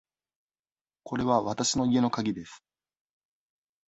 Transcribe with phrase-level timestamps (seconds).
[1.03, 2.63] これはわたしの家のかぎです。